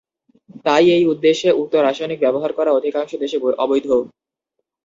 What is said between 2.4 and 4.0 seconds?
করা অধিকাংশ দেশে অবৈধ।